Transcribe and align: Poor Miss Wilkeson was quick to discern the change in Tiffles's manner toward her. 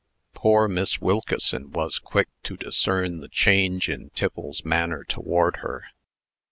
Poor 0.33 0.67
Miss 0.67 0.99
Wilkeson 0.99 1.69
was 1.69 1.99
quick 1.99 2.27
to 2.41 2.57
discern 2.57 3.19
the 3.19 3.29
change 3.29 3.87
in 3.87 4.09
Tiffles's 4.09 4.65
manner 4.65 5.03
toward 5.03 5.57
her. 5.57 5.83